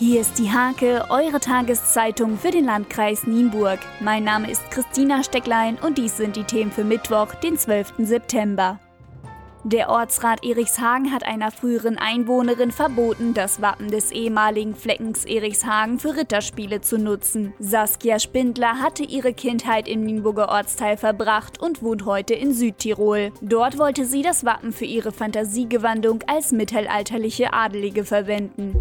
[0.00, 3.80] Hier ist die Hake, eure Tageszeitung für den Landkreis Nienburg.
[3.98, 7.94] Mein Name ist Christina Stecklein und dies sind die Themen für Mittwoch, den 12.
[7.98, 8.78] September.
[9.64, 16.16] Der Ortsrat Erichshagen hat einer früheren Einwohnerin verboten, das Wappen des ehemaligen Fleckens Erichshagen für
[16.16, 17.52] Ritterspiele zu nutzen.
[17.58, 23.32] Saskia Spindler hatte ihre Kindheit im Nienburger Ortsteil verbracht und wohnt heute in Südtirol.
[23.40, 28.76] Dort wollte sie das Wappen für ihre Fantasiegewandung als mittelalterliche Adelige verwenden.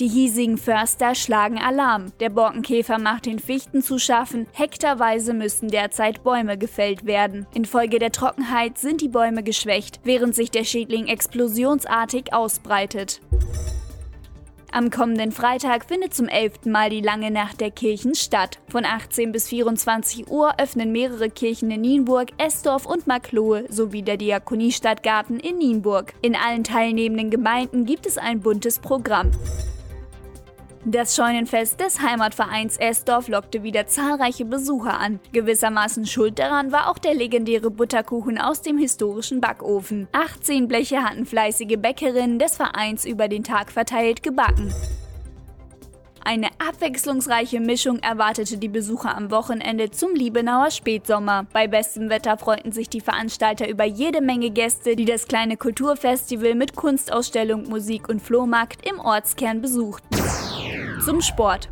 [0.00, 2.06] Die hiesigen Förster schlagen Alarm.
[2.20, 4.46] Der Borkenkäfer macht den Fichten zu schaffen.
[4.54, 7.46] Hektarweise müssen derzeit Bäume gefällt werden.
[7.52, 13.20] Infolge der Trockenheit sind die Bäume geschwächt, während sich der Schädling explosionsartig ausbreitet.
[14.72, 18.58] Am kommenden Freitag findet zum elften Mal die lange Nacht der Kirchen statt.
[18.70, 24.16] Von 18 bis 24 Uhr öffnen mehrere Kirchen in Nienburg, Esdorf und Marklohe sowie der
[24.16, 26.14] Diakoniestadtgarten in Nienburg.
[26.22, 29.32] In allen teilnehmenden Gemeinden gibt es ein buntes Programm.
[30.86, 35.20] Das Scheunenfest des Heimatvereins Esdorf lockte wieder zahlreiche Besucher an.
[35.32, 40.08] Gewissermaßen schuld daran war auch der legendäre Butterkuchen aus dem historischen Backofen.
[40.12, 44.72] 18 Bleche hatten fleißige Bäckerinnen des Vereins über den Tag verteilt gebacken.
[46.24, 51.46] Eine abwechslungsreiche Mischung erwartete die Besucher am Wochenende zum Liebenauer Spätsommer.
[51.52, 56.54] Bei bestem Wetter freuten sich die Veranstalter über jede Menge Gäste, die das kleine Kulturfestival
[56.54, 60.08] mit Kunstausstellung, Musik und Flohmarkt im Ortskern besuchten.
[61.04, 61.70] Zum Sport.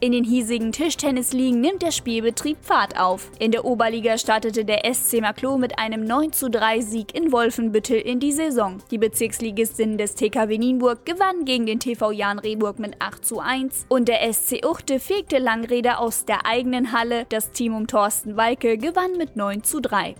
[0.00, 3.30] In den hiesigen Tischtennisligen nimmt der Spielbetrieb Fahrt auf.
[3.38, 8.32] In der Oberliga startete der SC Maklo mit einem 93 Sieg in Wolfenbüttel in die
[8.32, 8.78] Saison.
[8.90, 14.20] Die Bezirksligistinnen des TKW Nienburg gewannen gegen den TV Jan Rehburg mit 8:1 und der
[14.32, 17.26] SC Uchte fegte Langräder aus der eigenen Halle.
[17.28, 20.16] Das Team um Thorsten Walke gewann mit 9:3.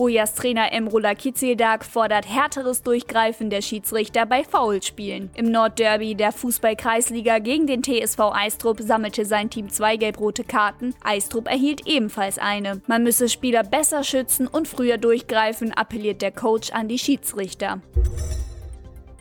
[0.00, 5.28] Hojas Trainer Emrula Kizildag fordert härteres Durchgreifen der Schiedsrichter bei Foulspielen.
[5.34, 10.94] Im Nordderby der Fußball-Kreisliga gegen den TSV Eistrup sammelte sein Team zwei gelb-rote Karten.
[11.04, 12.80] Eistrup erhielt ebenfalls eine.
[12.86, 17.82] Man müsse Spieler besser schützen und früher durchgreifen, appelliert der Coach an die Schiedsrichter.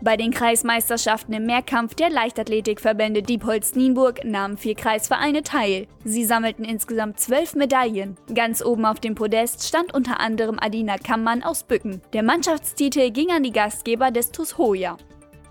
[0.01, 5.87] Bei den Kreismeisterschaften im Mehrkampf der Leichtathletikverbände Diepholz-Nienburg nahmen vier Kreisvereine teil.
[6.05, 8.15] Sie sammelten insgesamt zwölf Medaillen.
[8.33, 12.01] Ganz oben auf dem Podest stand unter anderem Adina Kammann aus Bücken.
[12.13, 14.95] Der Mannschaftstitel ging an die Gastgeber des TuS Hoja.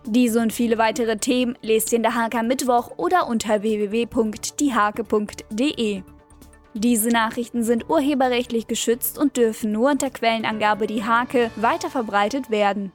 [0.06, 6.02] Diese und viele weitere Themen lest ihr in der Hake Mittwoch oder unter www.diehake.de.
[6.72, 12.92] Diese Nachrichten sind urheberrechtlich geschützt und dürfen nur unter Quellenangabe die Hake weiterverbreitet werden.